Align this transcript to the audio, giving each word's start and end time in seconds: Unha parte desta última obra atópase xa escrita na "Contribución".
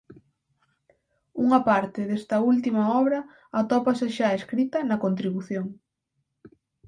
Unha 1.45 1.59
parte 1.69 2.01
desta 2.09 2.37
última 2.51 2.81
obra 3.01 3.19
atópase 3.59 4.05
xa 4.17 4.37
escrita 4.39 4.77
na 4.89 5.01
"Contribución". 5.05 5.67